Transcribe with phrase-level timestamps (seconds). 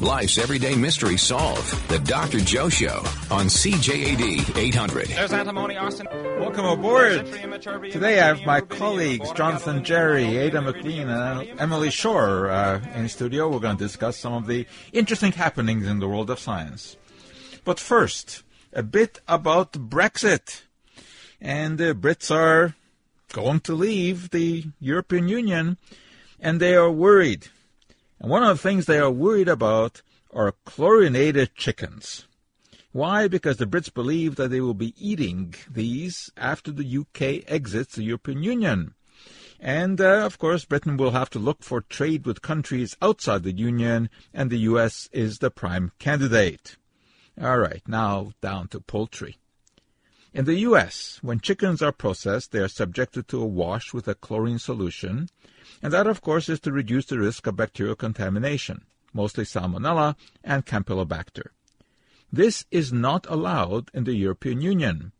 [0.00, 1.88] Life's everyday mystery solved.
[1.88, 2.38] The Dr.
[2.38, 2.98] Joe Show
[3.32, 5.08] on CJAD 800.
[5.08, 6.06] There's antimony, Austin.
[6.38, 7.26] Welcome aboard.
[7.90, 13.48] Today I have my colleagues Jonathan Jerry, Ada McVean, and Emily Shore uh, in studio.
[13.48, 16.96] We're going to discuss some of the interesting happenings in the world of science.
[17.64, 20.62] But first, a bit about Brexit.
[21.40, 22.76] And the Brits are
[23.32, 25.76] going to leave the European Union,
[26.38, 27.48] and they are worried.
[28.20, 32.26] And one of the things they are worried about are chlorinated chickens.
[32.92, 33.28] Why?
[33.28, 38.02] Because the Brits believe that they will be eating these after the UK exits the
[38.02, 38.94] European Union.
[39.60, 43.52] And uh, of course, Britain will have to look for trade with countries outside the
[43.52, 46.76] Union, and the US is the prime candidate.
[47.40, 49.38] All right, now down to poultry.
[50.34, 54.14] In the US, when chickens are processed, they are subjected to a wash with a
[54.14, 55.30] chlorine solution,
[55.82, 60.66] and that, of course, is to reduce the risk of bacterial contamination, mostly Salmonella and
[60.66, 61.48] Campylobacter.
[62.30, 65.12] This is not allowed in the European Union,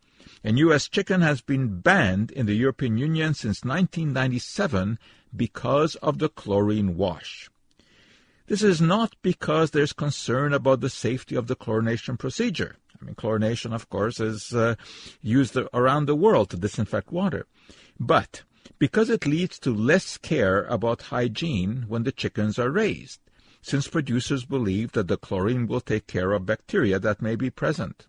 [0.44, 0.88] and U.S.
[0.88, 4.98] chicken has been banned in the European Union since 1997
[5.34, 7.48] because of the chlorine wash.
[8.46, 12.76] This is not because there's concern about the safety of the chlorination procedure.
[13.00, 14.74] I mean, chlorination, of course, is uh,
[15.22, 17.46] used around the world to disinfect water.
[17.98, 18.42] But
[18.78, 23.20] because it leads to less care about hygiene when the chickens are raised,
[23.60, 28.06] since producers believe that the chlorine will take care of bacteria that may be present.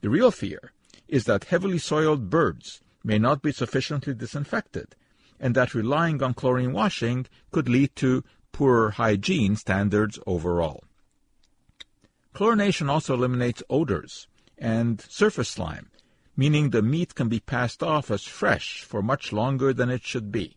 [0.00, 0.72] The real fear
[1.08, 4.94] is that heavily soiled birds may not be sufficiently disinfected,
[5.40, 10.84] and that relying on chlorine washing could lead to poorer hygiene standards overall.
[12.34, 15.90] Chlorination also eliminates odors and surface slime,
[16.36, 20.32] meaning the meat can be passed off as fresh for much longer than it should
[20.32, 20.56] be.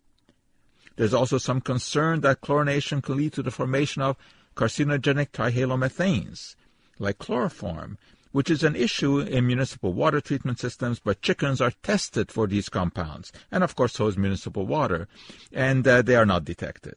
[0.96, 4.16] There's also some concern that chlorination can lead to the formation of
[4.56, 6.56] carcinogenic trihalomethanes,
[6.98, 7.98] like chloroform,
[8.31, 12.69] which is an issue in municipal water treatment systems, but chickens are tested for these
[12.69, 15.09] compounds, and of course so is municipal water,
[15.52, 16.96] and uh, they are not detected.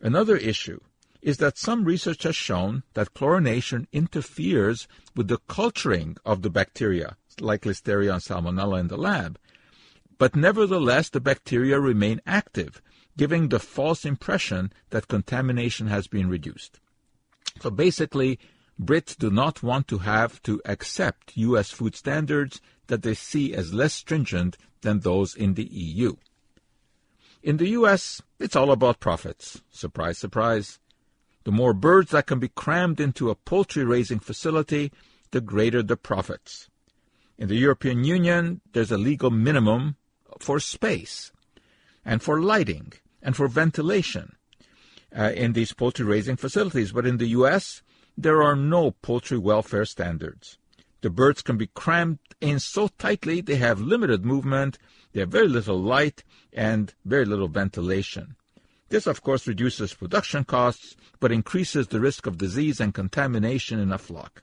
[0.00, 0.80] Another issue
[1.22, 7.16] is that some research has shown that chlorination interferes with the culturing of the bacteria,
[7.40, 9.38] like Listeria and Salmonella in the lab.
[10.18, 12.82] But nevertheless, the bacteria remain active,
[13.16, 16.80] giving the false impression that contamination has been reduced.
[17.60, 18.38] So basically,
[18.80, 21.70] Brits do not want to have to accept U.S.
[21.70, 26.16] food standards that they see as less stringent than those in the EU.
[27.42, 29.60] In the U.S., it's all about profits.
[29.70, 30.78] Surprise, surprise.
[31.44, 34.92] The more birds that can be crammed into a poultry raising facility,
[35.32, 36.68] the greater the profits.
[37.38, 39.96] In the European Union, there's a legal minimum
[40.38, 41.32] for space
[42.04, 42.92] and for lighting
[43.22, 44.36] and for ventilation
[45.16, 46.92] uh, in these poultry raising facilities.
[46.92, 47.82] But in the U.S.,
[48.16, 50.58] there are no poultry welfare standards.
[51.00, 54.78] The birds can be crammed in so tightly they have limited movement,
[55.12, 58.36] they have very little light, and very little ventilation.
[58.92, 63.90] This, of course, reduces production costs, but increases the risk of disease and contamination in
[63.90, 64.42] a flock.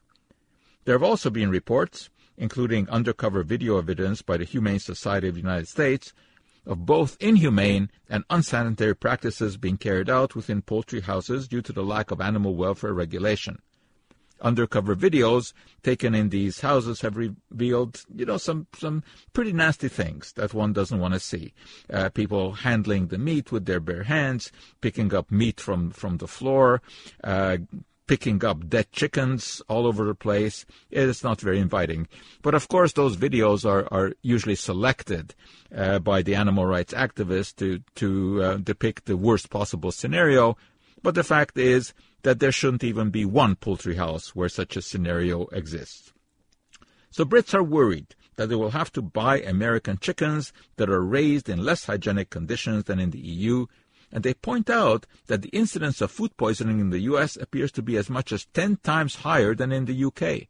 [0.86, 5.42] There have also been reports, including undercover video evidence by the Humane Society of the
[5.42, 6.14] United States,
[6.66, 11.84] of both inhumane and unsanitary practices being carried out within poultry houses due to the
[11.84, 13.59] lack of animal welfare regulation.
[14.42, 20.34] Undercover videos taken in these houses have revealed, you know, some, some pretty nasty things
[20.34, 21.54] that one doesn't want to see.
[21.92, 24.52] Uh, people handling the meat with their bare hands,
[24.82, 26.82] picking up meat from, from the floor,
[27.24, 27.58] uh,
[28.10, 30.66] picking up dead chickens all over the place.
[30.90, 32.08] It's not very inviting.
[32.42, 35.36] But of course, those videos are, are usually selected
[35.76, 40.58] uh, by the animal rights activists to, to uh, depict the worst possible scenario.
[41.02, 41.94] But the fact is
[42.24, 46.14] that there shouldn't even be one poultry house where such a scenario exists.
[47.10, 51.50] So Brits are worried that they will have to buy American chickens that are raised
[51.50, 53.66] in less hygienic conditions than in the EU
[54.12, 57.36] and they point out that the incidence of food poisoning in the U.S.
[57.36, 60.47] appears to be as much as 10 times higher than in the U.K.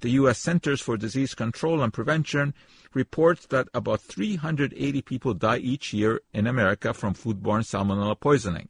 [0.00, 0.38] The U.S.
[0.38, 2.54] Centers for Disease Control and Prevention
[2.92, 8.68] reports that about 380 people die each year in America from foodborne salmonella poisoning.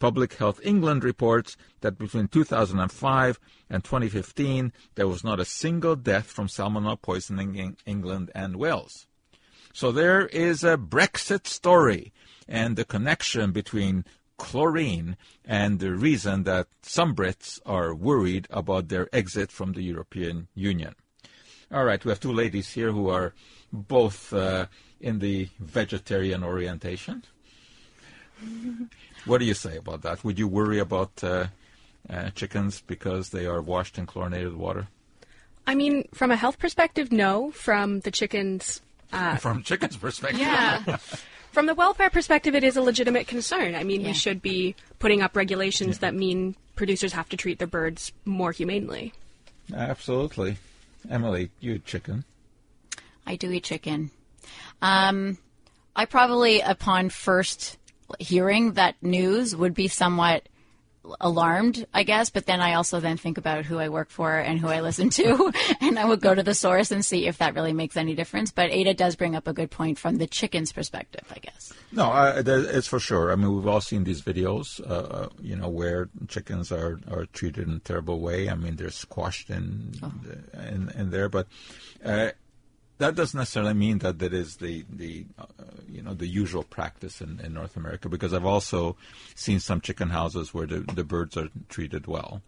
[0.00, 3.38] Public Health England reports that between 2005
[3.68, 9.06] and 2015, there was not a single death from salmonella poisoning in England and Wales.
[9.72, 12.12] So there is a Brexit story
[12.48, 14.04] and the connection between
[14.38, 20.48] chlorine and the reason that some Brits are worried about their exit from the European
[20.54, 20.94] Union.
[21.70, 23.34] All right, we have two ladies here who are
[23.72, 24.66] both uh,
[25.00, 27.22] in the vegetarian orientation.
[29.24, 30.24] what do you say about that?
[30.24, 31.46] Would you worry about uh,
[32.08, 34.88] uh, chickens because they are washed in chlorinated water?
[35.66, 37.50] I mean, from a health perspective, no.
[37.52, 38.80] From the chickens.
[39.12, 40.40] Uh, From chickens' perspective.
[40.40, 40.96] yeah.
[41.52, 43.74] From the welfare perspective, it is a legitimate concern.
[43.74, 44.08] I mean, Yeah.
[44.08, 48.52] we should be putting up regulations that mean producers have to treat their birds more
[48.52, 49.12] humanely.
[49.74, 50.58] Absolutely.
[51.10, 52.24] Emily, you eat chicken.
[53.26, 54.12] I do eat chicken.
[54.80, 55.38] Um,
[55.96, 57.78] I probably, upon first
[58.18, 60.48] hearing that news, would be somewhat
[61.20, 62.30] alarmed, I guess.
[62.30, 65.10] But then I also then think about who I work for and who I listen
[65.10, 68.14] to, and I would go to the source and see if that really makes any
[68.14, 68.52] difference.
[68.52, 71.72] But Ada does bring up a good point from the chicken's perspective, I guess.
[71.92, 73.32] No, there- it's for sure.
[73.32, 77.26] I mean, we've all seen these videos, uh, uh, you know, where chickens are, are
[77.26, 78.48] treated in a terrible way.
[78.48, 79.94] I mean, they're squashed in
[80.54, 81.48] in, in there, but
[82.04, 82.30] uh,
[83.00, 85.46] that doesn't necessarily mean that that is the the uh,
[85.88, 88.08] you know the usual practice in, in North America.
[88.08, 88.96] Because I've also
[89.34, 92.42] seen some chicken houses where the the birds are treated well.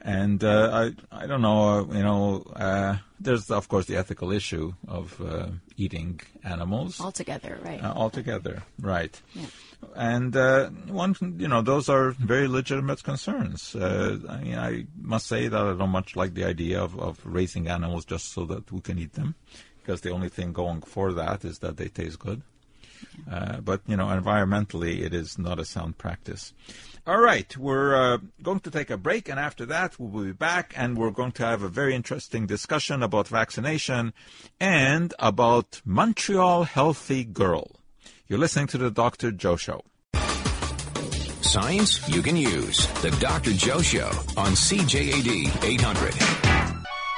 [0.00, 4.74] And uh, I, I don't know, you know, uh, there's of course the ethical issue
[4.86, 7.82] of uh, eating animals Altogether, right?
[7.82, 9.20] uh, altogether, right?
[9.34, 9.46] Yeah.
[9.96, 13.74] And uh, one, you know, those are very legitimate concerns.
[13.74, 17.20] Uh, I mean, I must say that I don't much like the idea of, of
[17.24, 19.34] raising animals just so that we can eat them,
[19.78, 22.42] because the only thing going for that is that they taste good.
[23.30, 26.52] Uh, but you know, environmentally, it is not a sound practice.
[27.08, 30.74] All right, we're uh, going to take a break, and after that, we'll be back,
[30.76, 34.12] and we're going to have a very interesting discussion about vaccination
[34.58, 37.70] and about Montreal Healthy Girl.
[38.26, 39.30] You're listening to the Dr.
[39.30, 39.82] Joe Show.
[41.42, 42.88] Science you can use.
[43.02, 43.52] The Dr.
[43.52, 46.45] Joe Show on CJAD 800.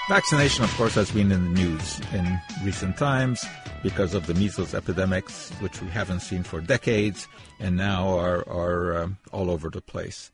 [0.09, 3.45] Vaccination, of course, has been in the news in recent times
[3.83, 7.29] because of the measles epidemics, which we haven't seen for decades,
[7.61, 10.31] and now are are um, all over the place.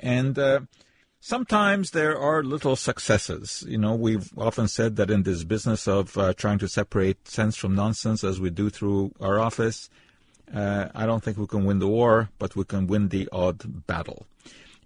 [0.00, 0.60] And uh,
[1.20, 3.62] sometimes there are little successes.
[3.68, 7.54] You know, we've often said that in this business of uh, trying to separate sense
[7.54, 9.90] from nonsense, as we do through our office,
[10.54, 13.86] uh, I don't think we can win the war, but we can win the odd
[13.86, 14.26] battle.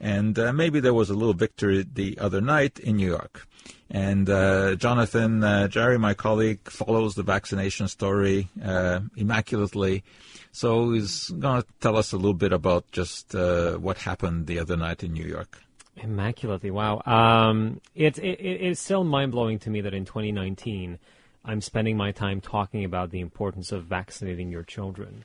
[0.01, 3.47] And uh, maybe there was a little victory the other night in New York.
[3.91, 10.05] And uh, Jonathan uh, Jerry, my colleague, follows the vaccination story uh, immaculately.
[10.53, 14.59] So he's going to tell us a little bit about just uh, what happened the
[14.59, 15.61] other night in New York.
[15.97, 17.01] Immaculately, wow.
[17.07, 20.99] Um, it- it's still mind blowing to me that in 2019,
[21.45, 25.25] I'm spending my time talking about the importance of vaccinating your children.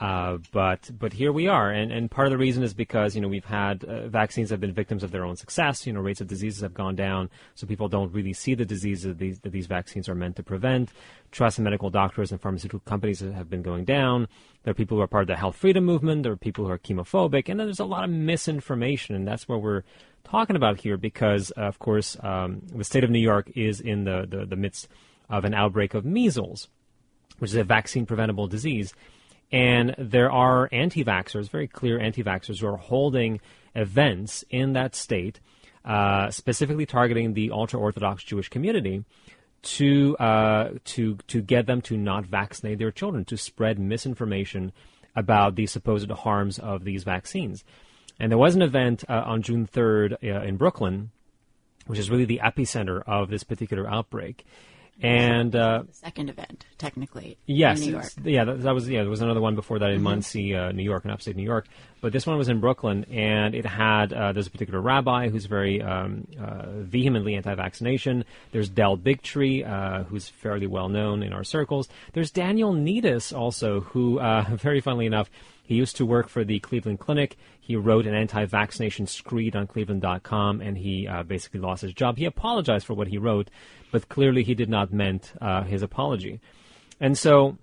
[0.00, 3.20] Uh, but but here we are, and, and part of the reason is because you
[3.20, 5.86] know we've had uh, vaccines have been victims of their own success.
[5.86, 9.04] You know rates of diseases have gone down, so people don't really see the diseases
[9.04, 10.90] that these, that these vaccines are meant to prevent.
[11.32, 14.28] Trust in medical doctors and pharmaceutical companies have been going down.
[14.62, 16.22] There are people who are part of the health freedom movement.
[16.22, 19.62] There are people who are chemophobic, and there's a lot of misinformation, and that's what
[19.62, 19.82] we're
[20.22, 24.04] talking about here because, uh, of course, um, the state of New York is in
[24.04, 24.86] the, the, the midst
[25.28, 26.68] of an outbreak of measles,
[27.38, 28.94] which is a vaccine preventable disease.
[29.50, 33.40] And there are anti vaxxers, very clear anti vaxxers, who are holding
[33.74, 35.40] events in that state,
[35.84, 39.04] uh, specifically targeting the ultra Orthodox Jewish community
[39.62, 44.72] to, uh, to, to get them to not vaccinate their children, to spread misinformation
[45.16, 47.64] about the supposed harms of these vaccines.
[48.20, 51.10] And there was an event uh, on June 3rd uh, in Brooklyn,
[51.86, 54.44] which is really the epicenter of this particular outbreak.
[55.00, 58.06] And uh, second event, technically, Yes, in New York.
[58.24, 59.02] yeah, that, that was yeah.
[59.02, 61.66] There was another one before that in Monsey, uh, New York, in upstate New York.
[62.00, 65.46] But this one was in Brooklyn, and it had uh, there's a particular rabbi who's
[65.46, 68.24] very um, uh, vehemently anti-vaccination.
[68.50, 71.88] There's Del Bigtree, uh, who's fairly well known in our circles.
[72.12, 75.30] There's Daniel Neides also, who uh, very funnily enough.
[75.68, 77.36] He used to work for the Cleveland Clinic.
[77.60, 82.16] He wrote an anti-vaccination screed on Cleveland.com, and he uh, basically lost his job.
[82.16, 83.50] He apologized for what he wrote,
[83.92, 86.40] but clearly he did not meant uh, his apology.
[87.00, 87.58] And so,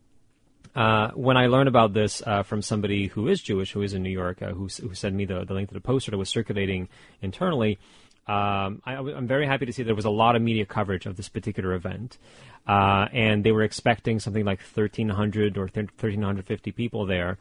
[0.75, 4.03] uh, when I learned about this uh, from somebody who is Jewish, who is in
[4.03, 6.29] New York, uh, who, who sent me the, the link to the poster that was
[6.29, 6.89] circulating
[7.23, 7.79] internally,
[8.27, 11.17] um, I, am very happy to see there was a lot of media coverage of
[11.17, 12.19] this particular event.
[12.67, 17.39] Uh, and they were expecting something like 1,300 or 1,350 people there.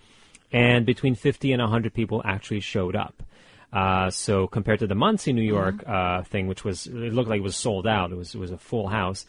[0.54, 3.24] And between 50 and 100 people actually showed up.
[3.72, 7.38] Uh, so compared to the Monsey, New York uh, thing, which was it looked like
[7.38, 9.26] it was sold out, it was it was a full house.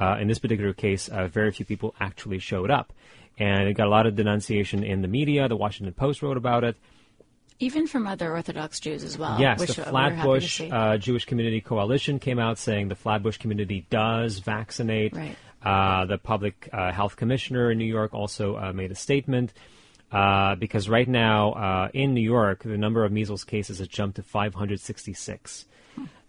[0.00, 2.92] Uh, in this particular case, uh, very few people actually showed up,
[3.38, 5.46] and it got a lot of denunciation in the media.
[5.46, 6.74] The Washington Post wrote about it.
[7.60, 9.38] Even from other Orthodox Jews as well.
[9.38, 12.96] yes, the we were happy to Flatbush uh, Jewish Community Coalition came out saying the
[12.96, 15.14] Flatbush community does vaccinate.
[15.14, 15.36] Right.
[15.62, 19.52] Uh, the public uh, health commissioner in New York also uh, made a statement.
[20.12, 24.16] Uh, because right now uh, in New York, the number of measles cases has jumped
[24.16, 25.64] to 566.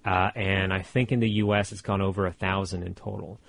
[0.03, 1.71] Uh, and I think in the U.S.
[1.71, 3.39] it's gone over a thousand in total.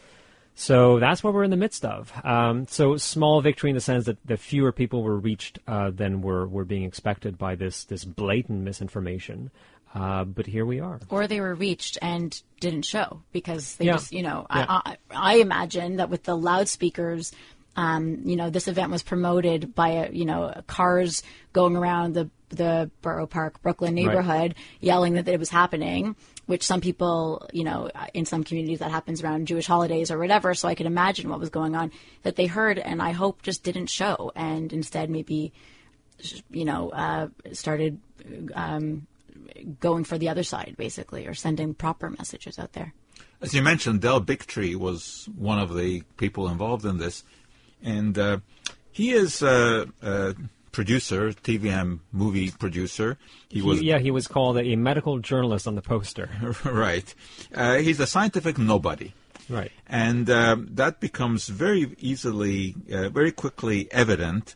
[0.55, 2.11] So that's what we're in the midst of.
[2.25, 6.23] Um, so small victory in the sense that, the fewer people were reached uh, than
[6.23, 9.51] were, were being expected by this this blatant misinformation.
[9.95, 10.99] Uh, but here we are.
[11.11, 13.93] Or they were reached and didn't show because they Yeah.
[13.93, 14.67] just, you know, Yeah.
[14.69, 17.33] I, I, I imagine that with the loudspeakers,
[17.77, 22.31] um, you know, this event was promoted by, a, you know, cars going around the
[22.49, 26.17] the Borough Park, Brooklyn neighborhood, yelling that it was happening.
[26.47, 30.55] Which some people, you know, in some communities that happens around Jewish holidays or whatever.
[30.55, 31.91] So I can imagine what was going on
[32.23, 35.53] that they heard, and I hope just didn't show, and instead maybe,
[36.49, 37.99] you know, uh, started
[38.55, 39.09] um,
[39.81, 42.95] going for the other side, basically, or sending proper messages out there.
[43.43, 47.25] As you mentioned, Del Bigtree was one of the people involved in this,
[47.83, 48.39] and uh,
[48.91, 50.35] he is a, a
[50.73, 53.19] producer, TVM movie producer.
[53.49, 56.29] He was yeah, he was called a medical journalist on the poster.
[56.65, 57.15] right.
[57.55, 59.13] Uh, he's a scientific nobody.
[59.49, 59.73] right.
[59.87, 64.55] And um, that becomes very easily, uh, very quickly evident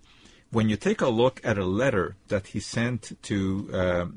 [0.53, 3.77] when you take a look at a letter that he sent to uh,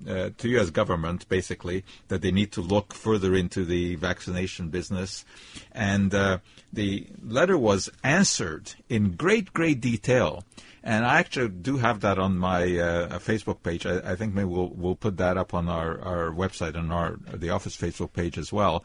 [0.10, 0.70] uh, to U.S.
[0.70, 5.26] government, basically that they need to look further into the vaccination business,
[5.72, 6.40] and uh,
[6.72, 10.44] the letter was answered in great, great detail.
[10.86, 13.86] And I actually do have that on my uh, Facebook page.
[13.86, 17.18] I, I think maybe we'll we'll put that up on our, our website and our
[17.32, 18.84] the office Facebook page as well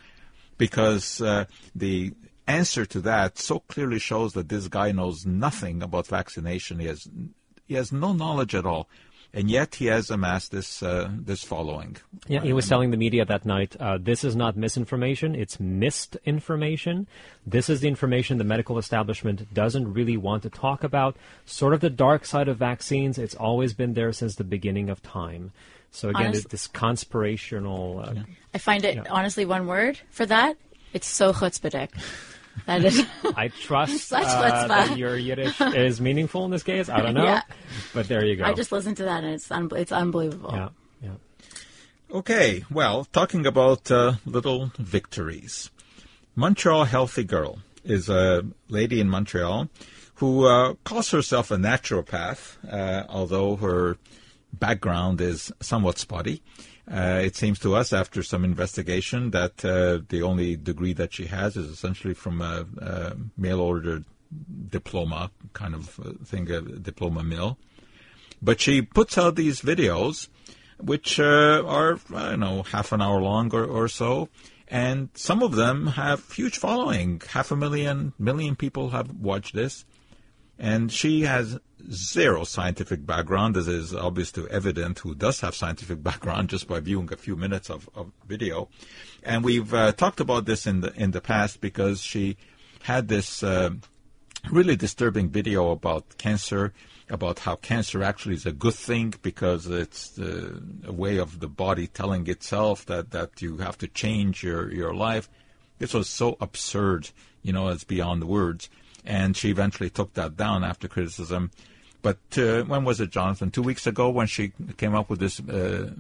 [0.59, 2.13] because uh, the
[2.47, 6.79] answer to that so clearly shows that this guy knows nothing about vaccination.
[6.79, 7.09] He has
[7.69, 8.89] he has no knowledge at all,
[9.33, 11.99] and yet he has amassed this uh, this following.
[12.27, 16.17] Yeah, he was telling the media that night, uh, this is not misinformation, it's missed
[16.25, 17.07] information.
[17.47, 21.17] This is the information the medical establishment doesn't really want to talk about.
[21.45, 25.03] Sort of the dark side of vaccines, it's always been there since the beginning of
[25.03, 25.53] time.
[25.91, 28.01] So again, Honest- this conspirational.
[28.01, 28.15] Uh,
[28.55, 30.57] I find it, honestly, one word for that.
[30.93, 31.91] It's so chutzpahdik.
[32.67, 33.05] That is.
[33.37, 34.69] I trust Such uh, chutzpah.
[34.69, 36.89] that your Yiddish is meaningful in this case.
[36.89, 37.43] I don't know, Yeah.
[37.95, 38.45] but there you go.
[38.45, 40.51] I just listened to that and it's un- it's unbelievable.
[40.53, 40.69] yeah,
[41.03, 41.11] yeah.
[42.11, 45.71] Okay, well, talking about uh, little victories.
[46.35, 49.69] Montreal Healthy Girl is a lady in Montreal
[50.15, 53.97] who uh, calls herself a naturopath, uh, although her
[54.53, 56.43] background is somewhat spotty.
[56.91, 61.27] Uh, it seems to us, after some investigation, that uh, the only degree that she
[61.27, 64.03] has is essentially from a, a mail order
[64.71, 67.59] diploma kind of uh, thing, a diploma mill.
[68.41, 70.29] But she puts out these videos,
[70.79, 74.29] which uh, are, I don't know, half an hour long or, or so.
[74.69, 77.21] And some of them have huge following.
[77.29, 79.85] Half a million, million people have watched this.
[80.59, 81.59] And she has
[81.91, 86.81] zero scientific background, as is obvious to evident who does have scientific background just by
[86.81, 88.69] viewing a few minutes of, of video.
[89.23, 92.37] And we've uh, talked about this in the in the past because she
[92.83, 93.71] had this uh,
[94.51, 96.73] really disturbing video about cancer,
[97.09, 101.87] about how cancer actually is a good thing because it's a way of the body
[101.87, 105.29] telling itself that, that you have to change your, your life.
[105.79, 107.11] This was so absurd,
[107.43, 108.69] you know, it's beyond words.
[109.05, 111.51] And she eventually took that down after criticism.
[112.03, 113.51] But uh, when was it, Jonathan?
[113.51, 115.91] Two weeks ago when she came up with this uh,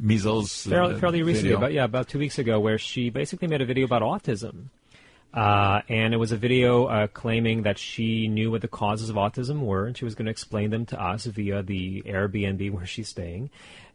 [0.00, 1.58] measles fairly, uh, fairly recently, video?
[1.58, 4.66] about yeah, about two weeks ago, where she basically made a video about autism,
[5.34, 9.16] uh, and it was a video uh, claiming that she knew what the causes of
[9.16, 12.86] autism were, and she was going to explain them to us via the Airbnb where
[12.86, 13.50] she's staying.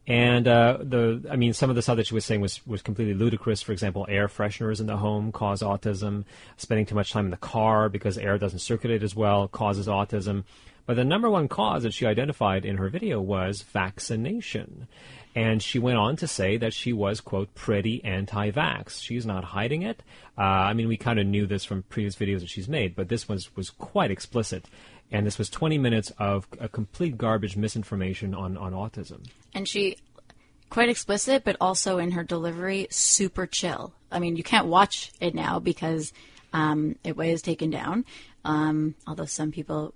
[0.08, 2.82] And uh, the, I mean, some of the stuff that she was saying was, was
[2.82, 3.62] completely ludicrous.
[3.62, 6.26] For example, air fresheners in the home cause autism.
[6.58, 10.44] Spending too much time in the car because air doesn't circulate as well causes autism.
[10.86, 14.88] But the number one cause that she identified in her video was vaccination.
[15.34, 19.02] And she went on to say that she was, quote, pretty anti vax.
[19.02, 20.02] She's not hiding it.
[20.38, 23.10] Uh, I mean, we kind of knew this from previous videos that she's made, but
[23.10, 24.66] this was, was quite explicit.
[25.12, 29.26] And this was 20 minutes of a complete garbage misinformation on, on autism.
[29.54, 29.98] And she,
[30.70, 33.94] quite explicit, but also in her delivery, super chill.
[34.12, 36.12] I mean, you can't watch it now because
[36.54, 38.06] um, it was taken down,
[38.44, 39.94] um, although some people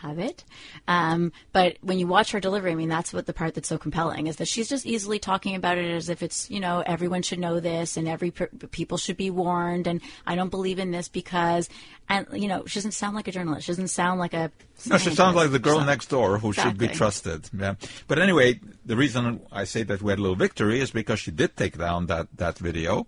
[0.00, 0.44] have it.
[0.86, 3.78] Um, but when you watch her delivery, I mean, that's what the part that's so
[3.78, 7.22] compelling is that she's just easily talking about it as if it's, you know, everyone
[7.22, 9.86] should know this and every per- people should be warned.
[9.86, 11.68] And I don't believe in this because,
[12.08, 13.66] and, you know, she doesn't sound like a journalist.
[13.66, 14.50] She doesn't sound like a.
[14.86, 17.50] No, she sounds like the girl next door who should be trusted.
[17.52, 17.74] Yeah.
[18.06, 21.32] But anyway, the reason I say that we had a little victory is because she
[21.32, 23.06] did take down that, that video.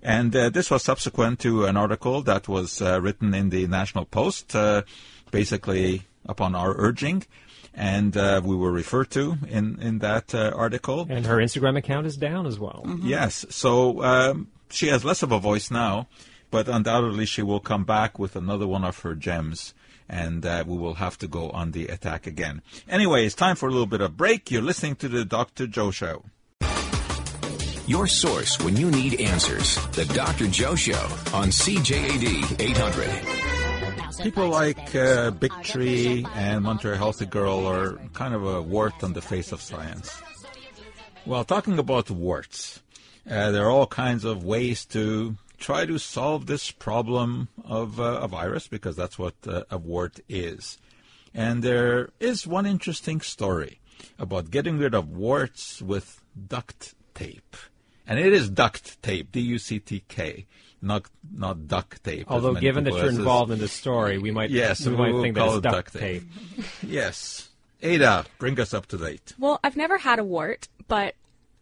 [0.00, 4.04] And uh, this was subsequent to an article that was uh, written in the National
[4.04, 4.82] Post, uh,
[5.32, 7.24] basically upon our urging.
[7.74, 11.06] and uh, we were referred to in in that uh, article.
[11.08, 12.82] And her Instagram account is down as well.
[13.02, 16.08] Yes, so um, she has less of a voice now,
[16.50, 19.74] but undoubtedly she will come back with another one of her gems.
[20.10, 22.62] And uh, we will have to go on the attack again.
[22.88, 24.50] Anyway, it's time for a little bit of break.
[24.50, 25.66] You're listening to the Dr.
[25.66, 26.24] Joe Show.
[27.86, 29.76] Your source when you need answers.
[29.92, 30.46] The Dr.
[30.48, 31.04] Joe Show
[31.34, 33.37] on CJAD 800.
[34.22, 39.12] People like uh, Big Tree and Montreal Healthy Girl are kind of a wart on
[39.12, 40.20] the face of science.
[41.24, 42.80] Well, talking about warts,
[43.30, 48.20] uh, there are all kinds of ways to try to solve this problem of uh,
[48.22, 50.78] a virus because that's what uh, a wart is.
[51.32, 53.80] And there is one interesting story
[54.18, 57.56] about getting rid of warts with duct tape.
[58.06, 60.46] And it is duct tape, D-U-C-T-K,
[60.80, 62.26] not not duct tape.
[62.30, 65.22] Although, given that you're involved in the story, we might Yes, we we might will
[65.22, 66.22] think that call it's it duct duct tape.
[66.56, 66.64] tape.
[66.82, 67.48] Yes.
[67.82, 69.34] Ada, bring us up to date.
[69.38, 71.14] Well, I've never had a wart, but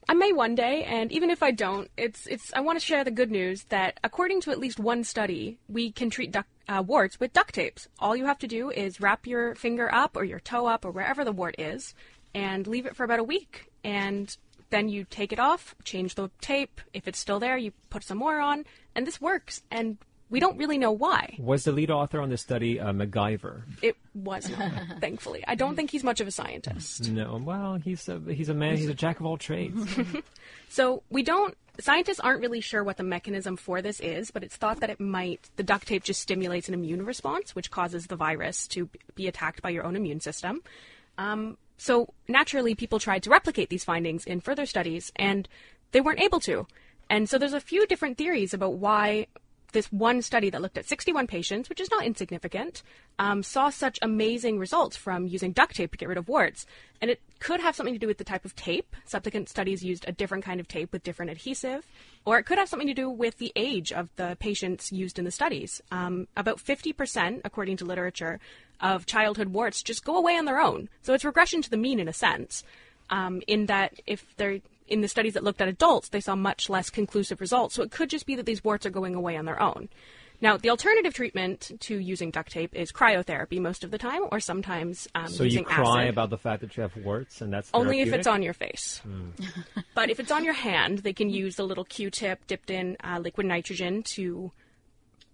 [0.08, 2.52] I may one day, and even if I don't, it's it's.
[2.54, 5.90] I want to share the good news that according to at least one study, we
[5.90, 7.88] can treat duck, uh, warts with duct tapes.
[7.98, 10.90] All you have to do is wrap your finger up or your toe up or
[10.90, 11.92] wherever the wart is,
[12.34, 14.34] and leave it for about a week, and
[14.70, 16.80] then you take it off, change the tape.
[16.92, 19.62] If it's still there, you put some more on, and this works.
[19.70, 21.36] And we don't really know why.
[21.38, 23.62] Was the lead author on this study uh, MacGyver?
[23.80, 25.44] It was not, thankfully.
[25.46, 27.10] I don't think he's much of a scientist.
[27.10, 27.40] No.
[27.42, 28.76] Well, he's a he's a man.
[28.76, 29.86] He's a jack of all trades.
[30.68, 31.56] So we don't.
[31.78, 34.98] Scientists aren't really sure what the mechanism for this is, but it's thought that it
[34.98, 35.48] might.
[35.56, 39.62] The duct tape just stimulates an immune response, which causes the virus to be attacked
[39.62, 40.62] by your own immune system.
[41.18, 45.48] Um, so naturally, people tried to replicate these findings in further studies, and
[45.92, 46.66] they weren't able to.
[47.08, 49.26] And so there's a few different theories about why
[49.72, 52.82] this one study that looked at 61 patients, which is not insignificant,
[53.18, 56.66] um, saw such amazing results from using duct tape to get rid of warts.
[57.00, 58.96] And it could have something to do with the type of tape.
[59.04, 61.86] Subsequent studies used a different kind of tape with different adhesive.
[62.24, 65.24] Or it could have something to do with the age of the patients used in
[65.24, 65.82] the studies.
[65.90, 68.40] Um, about 50%, according to literature,
[68.80, 70.88] of childhood warts just go away on their own.
[71.02, 72.62] So it's regression to the mean in a sense,
[73.10, 76.68] um, in that if they're in the studies that looked at adults, they saw much
[76.68, 77.74] less conclusive results.
[77.74, 79.88] So it could just be that these warts are going away on their own.
[80.40, 84.38] Now, the alternative treatment to using duct tape is cryotherapy most of the time, or
[84.38, 86.10] sometimes um, So using you cry acid.
[86.10, 89.00] about the fact that you have warts, and that's Only if it's on your face.
[89.94, 93.18] but if it's on your hand, they can use a little Q-tip dipped in uh,
[93.18, 94.52] liquid nitrogen to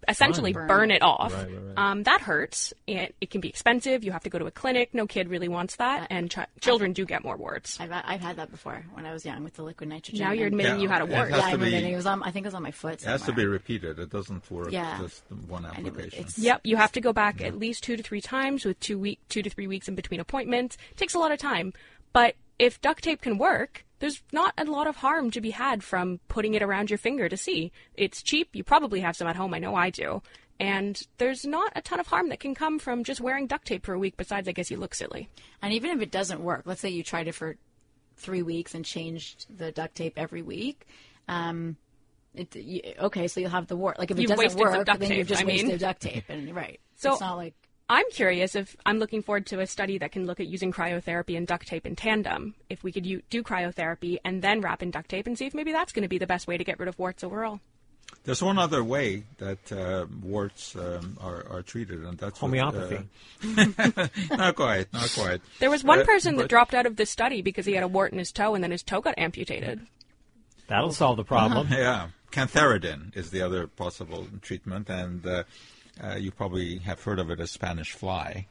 [0.07, 0.95] essentially Burn burn, it.
[0.95, 1.33] it off.
[1.33, 1.77] Right, right, right.
[1.91, 2.73] Um, that hurts.
[2.87, 4.03] It, it can be expensive.
[4.03, 4.93] You have to go to a clinic.
[4.93, 7.79] No kid really wants that, and ch- children do get more warts.
[7.79, 10.19] I've, I've had that before when I was young with the liquid nitrogen.
[10.25, 11.29] Now you're admitting Yeah, you had a it wart.
[11.31, 12.21] has Yeah, to I'm be- admitting it was on.
[12.23, 13.01] I think it was on my foot.
[13.01, 13.99] It has to be repeated.
[13.99, 14.99] It doesn't work Yeah.
[15.01, 16.25] just one And it- application.
[16.37, 19.19] Yep, you have to go back at least two to three times with two week,
[19.29, 20.77] two to three weeks in between appointments.
[20.95, 21.73] takes a lot of time,
[22.13, 25.81] but if duct tape can work, there's not a lot of harm to be had
[25.81, 27.71] from putting it around your finger to see.
[27.95, 28.49] It's cheap.
[28.51, 29.53] You probably have some at home.
[29.53, 30.21] I know I do.
[30.59, 33.85] And there's not a ton of harm that can come from just wearing duct tape
[33.85, 34.17] for a week.
[34.17, 35.29] Besides, I guess you look silly.
[35.61, 37.55] And even if it doesn't work, let's say you tried it for
[38.17, 40.85] three weeks and changed the duct tape every week.
[41.29, 41.77] Um,
[42.35, 43.99] it, you, okay, so you'll have the wart.
[43.99, 45.63] Like if it You've doesn't work, then tape, you've just I mean.
[45.67, 46.25] wasted duct tape.
[46.27, 47.53] And right, So- it's not like
[47.93, 51.37] I'm curious if I'm looking forward to a study that can look at using cryotherapy
[51.37, 52.55] and duct tape in tandem.
[52.69, 55.53] If we could u- do cryotherapy and then wrap in duct tape and see if
[55.53, 57.59] maybe that's going to be the best way to get rid of warts overall.
[58.23, 62.99] There's one other way that uh, warts um, are, are treated, and that's with, Homeopathy.
[63.57, 65.41] uh, not quite, not quite.
[65.59, 67.87] There was one Uh, person that dropped out of the study because he had a
[67.87, 69.85] wart in his toe and then his toe got amputated.
[70.67, 71.67] That'll solve the problem.
[71.71, 75.25] Yeah, cantharidin is the other possible treatment, and
[76.01, 78.47] uh, you probably have heard of it as Spanish fly.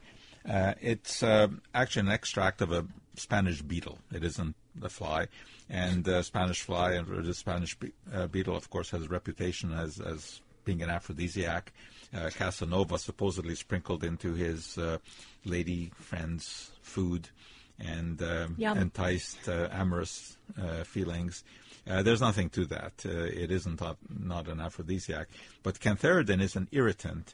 [0.47, 3.99] Uh, it's uh, actually an extract of a Spanish beetle.
[4.13, 5.27] It isn't a fly,
[5.69, 9.71] and uh, Spanish fly and the Spanish be- uh, beetle, of course, has a reputation
[9.71, 11.71] as as being an aphrodisiac.
[12.13, 14.97] Uh, Casanova supposedly sprinkled into his uh,
[15.45, 17.29] lady friend's food
[17.79, 18.77] and um, Yum.
[18.77, 21.43] enticed uh, amorous uh, feelings.
[21.89, 22.93] Uh, there's nothing to that.
[23.05, 25.27] Uh, it isn't not, not an aphrodisiac.
[25.63, 27.33] But cantharidin is an irritant.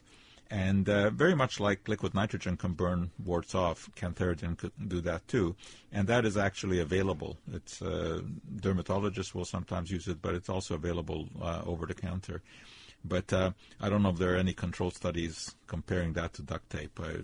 [0.50, 5.28] And uh, very much like liquid nitrogen can burn warts off, cantharidin could do that
[5.28, 5.54] too.
[5.92, 7.38] And that is actually available.
[7.52, 8.22] It's uh,
[8.56, 12.42] dermatologists will sometimes use it, but it's also available uh, over the counter.
[13.04, 16.68] But uh, I don't know if there are any control studies comparing that to duct
[16.68, 17.00] tape.
[17.02, 17.16] I,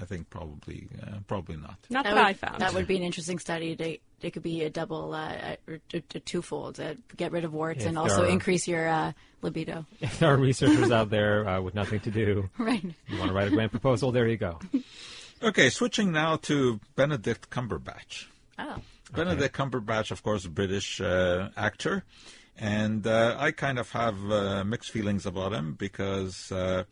[0.00, 1.76] I think probably uh, probably not.
[1.90, 2.60] Not that, would, I found.
[2.60, 3.76] That would be an interesting study.
[3.76, 6.80] To, it could be a double, uh, or a, a twofold.
[6.80, 9.86] Uh, get rid of warts If and also are- increase your uh, libido.
[10.00, 12.82] If there are researchers out there uh, with nothing to do, Right.
[13.08, 14.58] you want to write a grant proposal, there you go.
[15.44, 18.26] Okay, switching now to Benedict Cumberbatch.
[18.60, 18.76] Oh.
[19.12, 22.04] Benedict Cumberbatch, of course, British uh, actor,
[22.58, 26.84] and uh, I kind of have uh, mixed feelings about him because uh,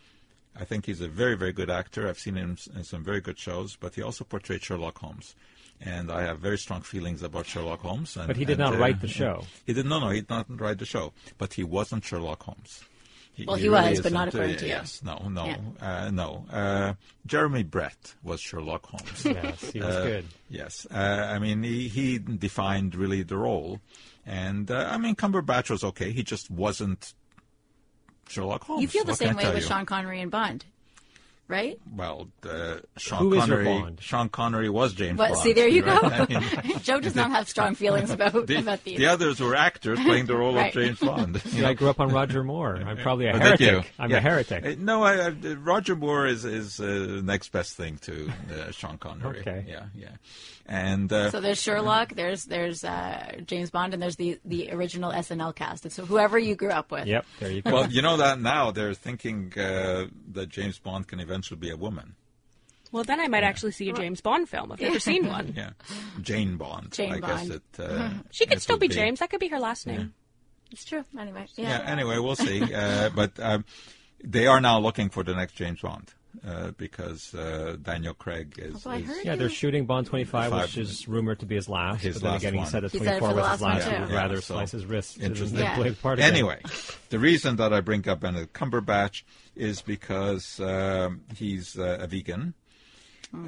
[0.58, 2.08] I think he's a very, very good actor.
[2.08, 5.34] I've seen him in some very good shows, but he also portrayed Sherlock Holmes.
[5.82, 8.16] And I have very strong feelings about Sherlock Holmes.
[8.16, 9.44] And, But he did and, not uh, write the show.
[9.66, 11.12] He did no, no, he did not write the show.
[11.38, 12.82] But he wasn't Sherlock Holmes.
[13.46, 14.12] Well, he was, but isn't.
[14.12, 14.68] not according to you.
[14.72, 15.56] Yes, no, no, Yeah.
[15.80, 16.44] uh, no.
[16.50, 16.92] Uh,
[17.24, 19.24] Jeremy Brett was Sherlock Holmes.
[19.24, 20.24] Yes, he was Uh, good.
[20.50, 23.80] Yes, uh, I mean he, he defined really the role,
[24.30, 26.12] and uh, I mean Cumberbatch was okay.
[26.12, 27.14] He just wasn't
[28.28, 28.80] Sherlock Holmes.
[28.82, 29.60] You feel the What same way with you?
[29.62, 30.64] Sean Connery and Bond,
[31.50, 31.78] right?
[31.94, 33.64] Well, uh, Sean Who is your Connery.
[33.80, 33.98] Bond?
[34.00, 35.42] Sean Connery was James But Bond.
[35.42, 36.00] see, there you right?
[36.00, 36.08] go.
[36.38, 38.96] I mean, Joe does not have strong feelings about the, about these.
[38.98, 40.68] the others were actors playing the role Right.
[40.74, 41.42] of James Bond.
[41.52, 41.68] you know?
[41.68, 42.76] I grew up on Roger Moore.
[42.76, 43.60] I'm probably a Oh, heretic.
[43.60, 43.82] you.
[43.98, 44.16] I'm Yeah.
[44.18, 44.64] a heretic.
[44.64, 48.96] Uh, no, I, I, Roger Moore is is uh, next best thing to uh, Sean
[48.98, 49.40] Connery.
[49.40, 49.64] Okay.
[49.68, 50.08] Yeah, yeah,
[50.66, 55.10] and uh, So there's Sherlock, there's there's uh, James Bond, and there's the the original
[55.12, 55.84] SNL cast.
[55.86, 57.06] It's whoever you grew up with.
[57.06, 57.72] Yep, there you go.
[57.72, 61.76] well, you know that now they're thinking uh, that James Bond can eventually be a
[61.76, 62.14] woman.
[62.92, 64.72] Well, then I might actually see a James Bond film.
[64.72, 65.54] I've never seen one.
[65.56, 65.70] Yeah,
[66.20, 66.92] Jane Bond.
[66.92, 67.52] Jane I guess Bond.
[67.52, 67.80] it.
[67.80, 69.20] Uh, She could it still would be James.
[69.20, 70.12] That could be her last name.
[70.72, 71.04] It's true.
[71.18, 71.68] Anyway, Yeah.
[71.82, 71.90] yeah.
[71.90, 72.62] Anyway, we'll see.
[72.74, 73.64] Uh, but um,
[74.24, 76.12] they are now looking for the next James Bond
[76.46, 78.86] uh, because uh, Daniel Craig is.
[78.86, 80.62] Is- yeah, they're shooting Bond 25, Five.
[80.62, 82.02] which is rumored to be his last.
[82.02, 82.64] His but then last again, one.
[82.64, 83.86] he said that He said it 24 for the was his last last.
[83.86, 84.14] one, He would too.
[84.14, 85.58] rather Yeah, so slice his wrist to interesting.
[85.58, 85.92] the Yeah.
[86.00, 86.18] part.
[86.20, 86.60] Anyway,
[87.10, 89.22] the reason that I bring up Benedict Cumberbatch
[89.56, 92.54] is because um, he's uh, a vegan.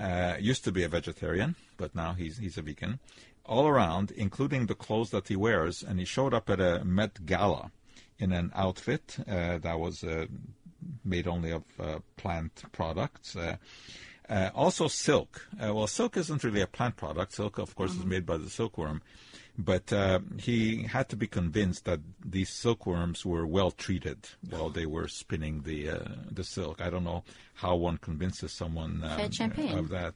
[0.00, 3.00] Uh, used to be a vegetarian, but now he's he's a vegan.
[3.44, 7.26] All around, including the clothes that he wears, and he showed up at a Met
[7.26, 7.72] Gala
[8.20, 10.26] in an outfit uh, that was uh,
[11.04, 13.36] made only of uh, plant products.
[13.36, 13.56] Uh,
[14.28, 15.48] uh, also, silk.
[15.62, 17.32] Uh, well, silk isn't really a plant product.
[17.34, 19.02] Silk, of course, is made by the silkworm.
[19.58, 24.86] But uh, he had to be convinced that these silkworms were well treated while they
[24.86, 26.80] were spinning the uh, the silk.
[26.80, 29.18] I don't know how one convinces someone um,
[29.78, 30.14] of that.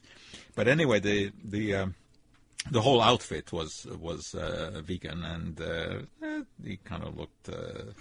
[0.55, 1.95] But anyway, the the um,
[2.71, 5.99] the whole outfit was was uh, vegan, and uh,
[6.37, 7.93] eh, he kind of looked uh,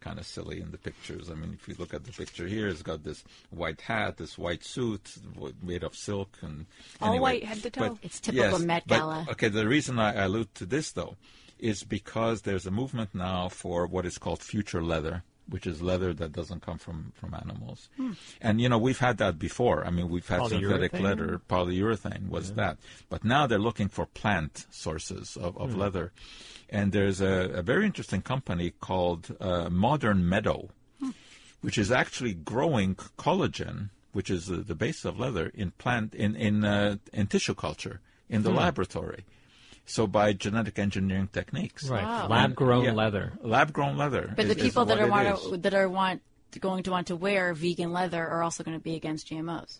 [0.00, 1.30] kind of silly in the pictures.
[1.30, 4.36] I mean, if you look at the picture here, he's got this white hat, this
[4.38, 5.14] white suit
[5.62, 6.66] made of silk, and
[7.00, 7.88] All anyway, white head to toe.
[7.90, 9.26] but- It's typical yes, Met but- Gala.
[9.30, 11.16] okay, the reason I allude to this though
[11.58, 15.22] is because there's a movement now for what is called future leather.
[15.46, 17.90] Which is leather that doesn't come from, from animals,
[18.40, 19.84] and you know we've had that before.
[19.84, 22.78] I mean we've had synthetic leather, polyurethane was that,
[23.10, 26.12] but now they're looking for plant sources of, of leather,
[26.74, 30.70] and there's a, a very interesting company called uh, Modern Meadow,
[31.60, 36.34] which is actually growing collagen, which is the, the base of leather, in plant in
[36.36, 39.22] in uh, in tissue culture in the laboratory.
[39.86, 42.28] So by genetic engineering techniques, Right, Wow.
[42.28, 42.92] lab grown Yeah.
[43.02, 43.26] leather.
[43.42, 44.32] lab grown leather.
[44.34, 46.22] But is- the is people that are want to, that are want
[46.60, 49.72] going to want to wear vegan leather are also going to be against GMOs.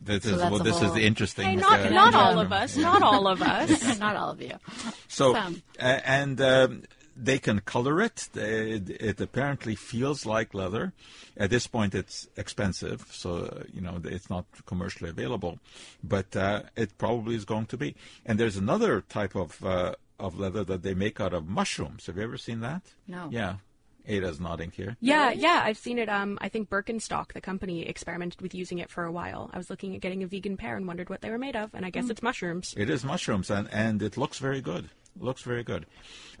[0.00, 1.44] This So is well, a this is whole- the interesting.
[1.46, 2.76] Hey, not uh, not all of us.
[2.76, 3.98] Not all of us.
[3.98, 4.52] Not all of you.
[5.08, 5.62] So, Some.
[5.80, 6.82] uh, and um,
[7.16, 8.28] they can color it.
[8.34, 10.92] It, it apparently feels like leather.
[11.38, 15.58] At this point, it's expensive, so uh, you know it's not commercially available,
[16.04, 17.94] but uh, it probably is going to be.
[18.26, 22.04] And there's another type of uh, of leather that they make out of mushrooms.
[22.06, 22.82] Have you ever seen that?
[23.08, 23.28] No.
[23.30, 23.56] Yeah,
[24.06, 24.96] Ada's nodding here.
[25.00, 26.08] Yeah, yeah, I've seen it.
[26.08, 29.50] Um, I think Birkenstock, the company, experimented with using it for a while.
[29.52, 31.74] I was looking at getting a vegan pair and wondered what they were made of,
[31.74, 32.74] and I guess it's mushrooms.
[32.76, 34.90] It is mushrooms, and, and it looks very good.
[35.18, 35.86] Looks very good.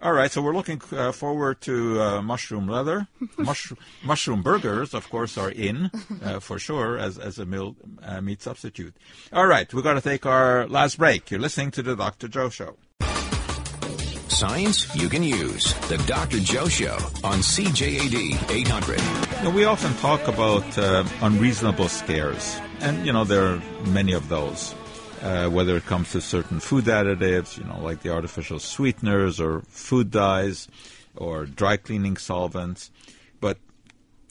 [0.02, 3.08] All right, so we're looking uh, forward to uh, mushroom leather.
[3.38, 3.72] Mush,
[4.04, 5.90] mushroom burgers, of course, are in
[6.22, 8.94] uh, for sure as, as a meal, uh, meat substitute.
[9.32, 11.30] All right, we've got to take our last break.
[11.30, 12.28] You're listening to the Dr.
[12.28, 12.76] Joe Show.
[14.36, 15.72] Science you can use.
[15.88, 16.40] The Dr.
[16.40, 16.92] Joe Show
[17.24, 18.98] on CJAD 800.
[19.42, 24.28] Now, we often talk about uh, unreasonable scares, and you know there are many of
[24.28, 24.74] those.
[25.22, 29.62] Uh, whether it comes to certain food additives, you know, like the artificial sweeteners or
[29.68, 30.68] food dyes
[31.16, 32.90] or dry cleaning solvents,
[33.40, 33.56] but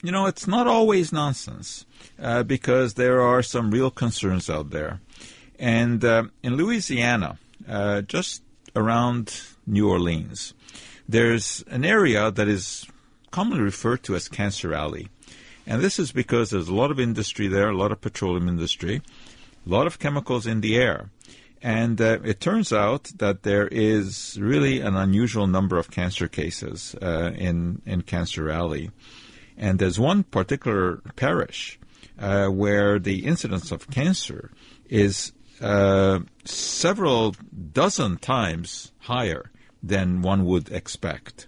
[0.04, 1.84] you know it's not always nonsense
[2.22, 5.00] uh, because there are some real concerns out there.
[5.58, 8.44] And uh, in Louisiana, uh, just
[8.76, 10.54] around New Orleans,
[11.08, 12.86] there's an area that is
[13.30, 15.08] commonly referred to as Cancer Alley.
[15.66, 19.02] And this is because there's a lot of industry there, a lot of petroleum industry,
[19.66, 21.10] a lot of chemicals in the air.
[21.60, 26.94] And uh, it turns out that there is really an unusual number of cancer cases
[27.02, 28.90] uh, in, in Cancer Alley.
[29.56, 31.80] And there's one particular parish
[32.18, 34.50] uh, where the incidence of cancer
[34.88, 37.34] is uh, several
[37.72, 39.50] dozen times higher
[39.88, 41.46] than one would expect.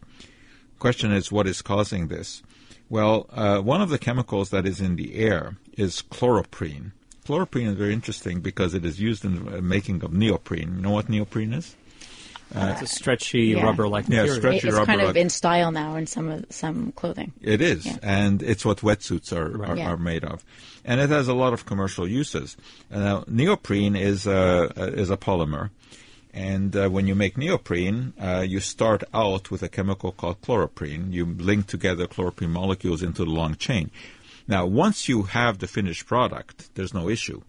[0.79, 2.42] Question is, what is causing this?
[2.88, 6.92] Well, uh, one of the chemicals that is in the air is chloroprene.
[7.27, 10.77] Chloroprene is very interesting because it is used in the making of neoprene.
[10.77, 11.77] You know what neoprene is?
[12.55, 13.62] Uh, it's a stretchy yeah.
[13.62, 14.37] rubber-like Yeah, material.
[14.37, 17.33] stretchy it's rubber kind of like- in style now in some of some clothing.
[17.42, 17.96] It is, Yeah.
[18.03, 19.90] and it's what wetsuits are, are, Yeah.
[19.90, 20.42] are made of,
[20.83, 22.57] and it has a lot of commercial uses.
[22.90, 25.68] Uh, Now, neoprene is a is a polymer,
[26.32, 31.12] and uh, when you make neoprene, uh, you start out with a chemical called chloroprene.
[31.12, 33.90] You link together chloroprene molecules into the long chain.
[34.46, 37.42] Now, once you have the finished product, there's no issue.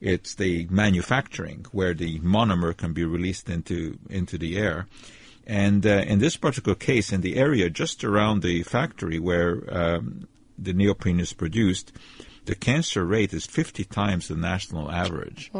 [0.00, 4.86] It's the manufacturing where the monomer can be released into into the air.
[5.46, 10.26] And uh, in this particular case, in the area just around the factory where um,
[10.58, 11.92] the neoprene is produced,
[12.46, 15.50] the cancer rate is 50 times the national average.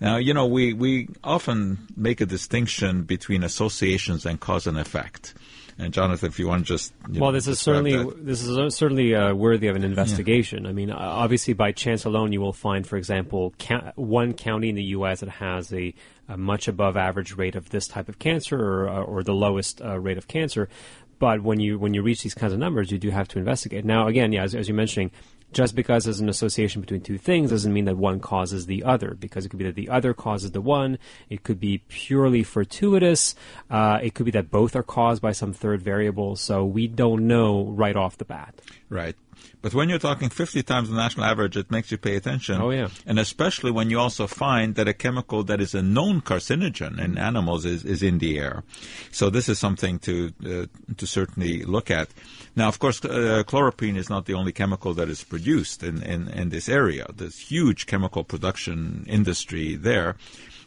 [0.00, 5.34] Now, you know, we, we often make a distinction between associations and cause and effect.
[5.78, 8.24] And Jonathan, if you want to just you Well, know, this is certainly that.
[8.24, 10.66] this is certainly uh, worthy of an investigation.
[10.66, 14.70] I mean, uh, obviously, by chance alone, you will find, for example, ca- one county
[14.70, 15.20] in the U.S.
[15.20, 15.92] that has a,
[16.28, 19.82] a much above average rate of this type of cancer, or, uh, or the lowest
[19.82, 20.70] uh, rate of cancer.
[21.18, 23.84] But when you when you reach these kinds of numbers, you do have to investigate.
[23.84, 25.10] Now, again, yeah, as, as you're mentioning,
[25.52, 29.14] just because there's an association between two things doesn't mean that one causes the other,
[29.14, 30.98] because it could be that the other causes the one.
[31.30, 33.34] It could be purely fortuitous.
[33.70, 36.36] Uh, it could be that both are caused by some third variable.
[36.36, 38.54] So we don't know right off the bat.
[38.88, 39.16] Right.
[39.62, 42.60] But when you're talking 50 times the national average, it makes you pay attention.
[42.60, 42.88] Oh, yeah.
[43.04, 47.18] And especially when you also find that a chemical that is a known carcinogen in
[47.18, 48.62] animals is, is in the air.
[49.10, 52.08] So this is something to uh, to certainly look at.
[52.54, 56.28] Now, of course, uh, chloroprene is not the only chemical that is produced in, in,
[56.28, 57.06] in this area.
[57.14, 60.16] There's huge chemical production industry there.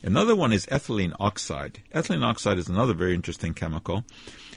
[0.01, 1.79] Another one is ethylene oxide.
[1.93, 4.05] Ethylene oxide is another very interesting chemical.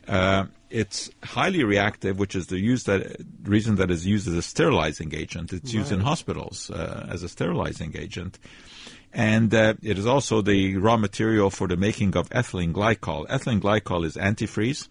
[0.06, 4.42] Uh, it's highly reactive, which is the use that reason that is used as a
[4.42, 5.52] sterilizing agent.
[5.52, 8.38] It's used in hospitals uh, as a sterilizing agent,
[9.12, 13.26] and uh, it is also the raw material for the making of ethylene glycol.
[13.28, 14.88] Ethylene glycol is antifreeze.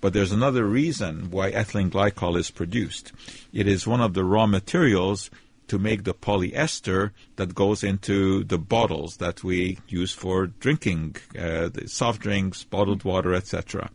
[0.00, 3.12] But there's another reason why ethylene glycol is produced.
[3.52, 5.28] It is one of the raw materials
[5.68, 11.68] to make the polyester that goes into the bottles that we use for drinking, uh,
[11.68, 13.90] the soft drinks, bottled water, etc.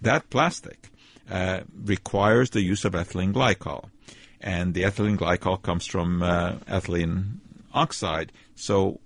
[0.00, 0.90] That plastic
[1.30, 3.90] uh, requires the use of ethylene glycol,
[4.40, 7.38] and the ethylene glycol comes from uh, ethylene
[7.74, 8.32] oxide.
[8.54, 9.00] So,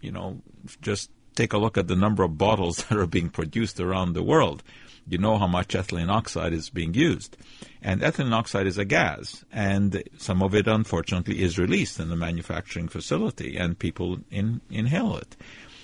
[0.00, 0.42] you know,
[0.80, 4.22] just take a look at the number of bottles that are being produced around the
[4.22, 4.62] world.
[5.08, 7.36] You know how much ethylene oxide is being used.
[7.80, 12.16] And ethylene oxide is a gas, and some of it, unfortunately, is released in the
[12.16, 15.36] manufacturing facility, and people in, inhale it.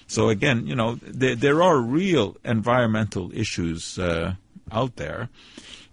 [0.08, 4.34] So again, you know, there, there are real environmental issues uh,
[4.70, 5.28] out there.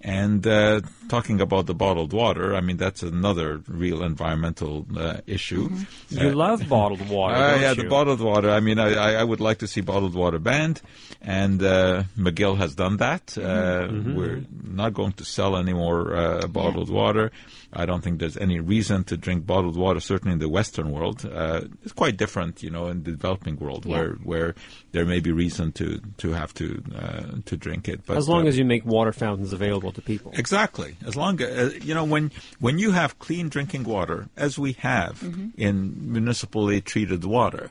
[0.01, 5.69] And uh, talking about the bottled water, I mean, that's another real environmental uh, issue.
[6.09, 7.83] You love bottled water, Uh, yeah, you?
[7.83, 8.49] the bottled water.
[8.49, 10.81] I mean, I, I, I would like to see bottled water banned,
[11.21, 13.37] and uh, McGill has done that.
[13.37, 17.31] Uh, We're not going to sell any more uh, bottled water.
[17.71, 19.99] I don't think there's any reason to drink bottled water.
[19.99, 23.85] Certainly in the Western world, uh, it's quite different, you know, in the developing world
[23.85, 23.91] Yeah.
[23.97, 24.55] where where
[24.91, 28.05] there may be reason to to have to uh, to drink it.
[28.07, 30.31] But as long uh, as you make water fountains available to people.
[30.35, 30.95] Exactly.
[31.05, 35.21] As long as you know when when you have clean drinking water, as we have
[35.57, 37.69] in municipally treated water,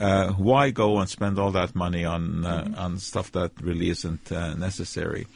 [0.00, 4.32] uh, why go and spend all that money on uh, on stuff that really isn't
[4.32, 5.26] uh, necessary?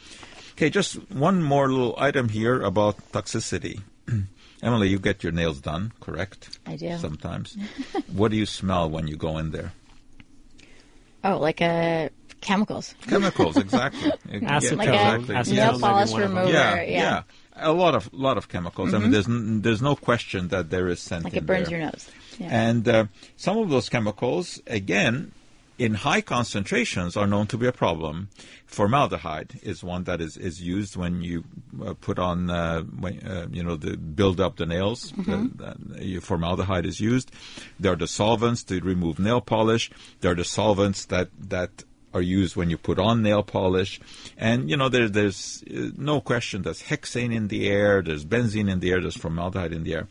[0.53, 3.79] Okay, just one more little item here about toxicity.
[4.63, 6.59] Emily, you get your nails done, correct?
[6.65, 6.97] I do.
[6.97, 7.57] Sometimes.
[8.13, 9.73] what do you smell when you go in there?
[11.23, 12.09] Oh, like uh,
[12.41, 12.95] chemicals.
[13.07, 14.11] Chemicals, exactly.
[14.29, 15.35] Acetone, Like exactly.
[15.35, 16.51] a acetone nail polish one remover.
[16.51, 16.83] yeah, yeah.
[16.83, 17.23] yeah,
[17.55, 18.93] A lot of lot of chemicals.
[18.93, 21.23] I mean, there's n- there's no question that there is scent.
[21.25, 21.79] Like in it burns there.
[21.79, 22.09] your nose.
[22.39, 22.47] Yeah.
[22.69, 23.05] And uh,
[23.37, 25.31] some of those chemicals, again,
[25.81, 28.29] in high concentrations, are known to be a problem.
[28.67, 31.43] Formaldehyde is one that is, is used when you
[31.83, 35.11] uh, put on, uh, when, uh, you know, the build up the nails.
[35.25, 37.31] The, the, formaldehyde is used.
[37.79, 39.89] There are the solvents to remove nail polish.
[40.19, 43.99] There are the solvents that that are used when you put on nail polish.
[44.37, 48.69] And, you know, there, there's uh, no question there's hexane in the air, there's benzene
[48.69, 50.07] in the air, there's formaldehyde in the air.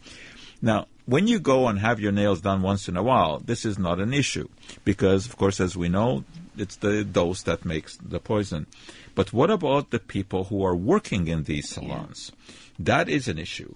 [0.60, 3.78] Now, when you go and have your nails done once in a while, this is
[3.78, 4.48] not an issue
[4.84, 6.24] because, of course, as we know,
[6.56, 8.66] it's the dose that makes the poison.
[9.14, 12.32] But what about the people who are working in these salons?
[12.78, 13.74] That is an issue.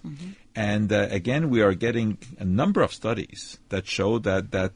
[0.55, 4.73] And uh, again, we are getting a number of studies that show that, that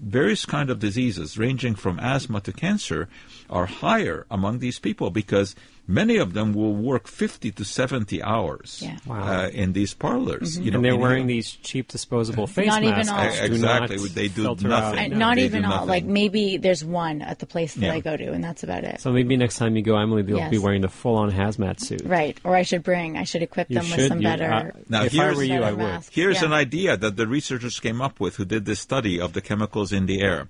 [0.00, 3.08] various kind of diseases, ranging from asthma to cancer,
[3.48, 5.54] are higher among these people because
[5.90, 8.96] many of them will work 50 to 70 hours Yeah.
[9.06, 9.22] Wow.
[9.44, 10.58] uh, in these parlors.
[10.58, 13.24] You know, and they're in- wearing these cheap disposable face Not even all.
[13.24, 14.70] which do Exactly, not they do nothing.
[14.72, 15.10] out.
[15.10, 15.70] No, not they even all.
[15.72, 15.88] nothing.
[15.88, 17.92] Like maybe there's one at the place that Yeah.
[17.94, 19.00] I go to, and that's about it.
[19.00, 22.02] So maybe next time you go, Emily, they'll be wearing the full-on hazmat suit.
[22.04, 22.38] Right.
[22.44, 23.16] Or I should bring.
[23.16, 23.96] I should equip You them should.
[23.98, 24.50] with some you- better.
[24.52, 25.78] uh, Now, if I were you, I would.
[25.78, 26.12] mask.
[26.14, 26.46] Here's Yeah.
[26.46, 29.92] an idea that the researchers came up with who did this study of the chemicals
[29.92, 30.48] in the air.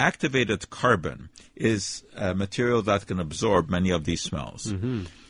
[0.00, 4.74] Activated carbon is a material that can absorb many of these smells.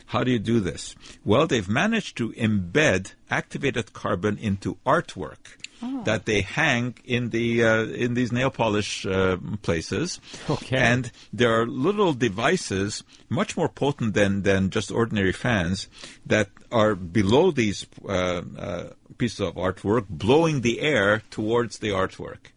[0.06, 0.94] How do you do this?
[1.24, 5.56] Well, they've managed to embed activated carbon into artwork
[6.04, 10.20] that they hang in the uh, in these nail polish uh, places.
[10.48, 10.76] Okay.
[10.76, 15.88] And there are little devices, much more potent than, than just ordinary fans,
[16.26, 22.51] that are below these uh, uh, pieces of artwork, blowing the air towards the artwork.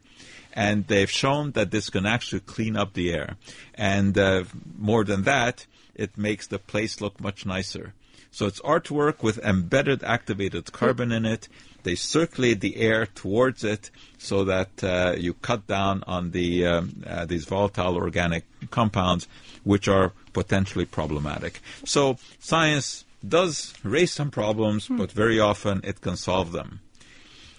[0.55, 3.35] And they've shown that this can actually clean up the air.
[3.73, 4.45] And uh,
[4.77, 5.65] more than that,
[5.95, 7.93] it makes the place look much nicer.
[8.31, 11.47] So it's artwork with embedded activated carbon in it.
[11.83, 17.03] They circulate the air towards it so that uh, you cut down on the um,
[17.07, 19.27] uh, these volatile organic compounds,
[19.63, 21.61] which are potentially problematic.
[21.85, 26.79] So science does raise some problems, but very often it can solve them.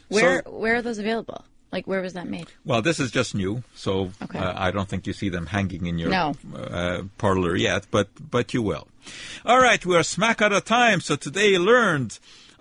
[0.09, 1.45] Where So- Where are those available?
[1.77, 2.49] Like where was that made?
[2.65, 3.93] Well, this is just new, so
[4.25, 4.39] Okay.
[4.39, 6.27] uh, I don't think you see them hanging in your No.
[6.57, 8.87] uh, parlor yet, but but you will.
[9.45, 10.99] All right, we are smack out of time.
[11.03, 12.13] So today you learned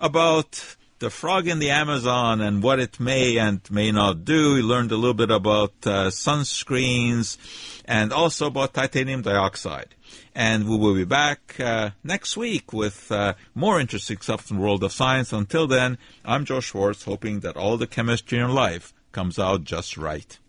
[0.09, 0.51] about
[0.99, 4.57] the frog in the Amazon and what it may and may not do.
[4.57, 7.37] You learned a little bit about uh, sunscreens
[7.85, 9.91] and also about titanium dioxide.
[10.37, 14.61] And we will be back uh, next week with uh, more interesting stuff in the
[14.63, 15.31] world of science.
[15.31, 19.95] Until then, I'm Joe Schwarcz, hoping that all the chemistry in life comes out just
[19.95, 20.39] right.